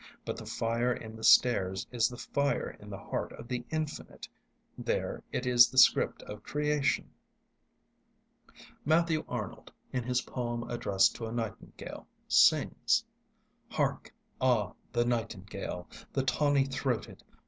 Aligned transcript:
But 0.25 0.35
the 0.35 0.47
fire 0.47 0.91
in 0.91 1.15
the 1.15 1.23
stars 1.23 1.85
is 1.91 2.09
the 2.09 2.17
fire 2.17 2.75
in 2.79 2.89
the 2.89 2.97
heart 2.97 3.33
of 3.33 3.47
the 3.47 3.63
Infinite; 3.69 4.27
there, 4.75 5.23
it 5.31 5.45
is 5.45 5.69
the 5.69 5.77
script 5.77 6.23
of 6.23 6.41
creation. 6.41 7.11
Matthew 8.83 9.23
Arnold, 9.29 9.71
in 9.93 10.01
his 10.03 10.21
poem 10.23 10.63
addressed 10.67 11.15
to 11.17 11.27
a 11.27 11.31
nightingale, 11.31 12.07
sings: 12.27 13.05
Hark! 13.69 14.11
ah, 14.41 14.73
the 14.91 15.05
nightingale— 15.05 15.87
The 16.13 16.23
tawny 16.23 16.65
throated! 16.65 17.23